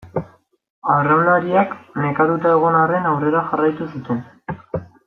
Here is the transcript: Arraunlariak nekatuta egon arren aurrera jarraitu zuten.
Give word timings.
Arraunlariak 0.93 1.77
nekatuta 2.07 2.55
egon 2.57 2.81
arren 2.81 3.09
aurrera 3.13 3.47
jarraitu 3.53 3.93
zuten. 3.97 4.27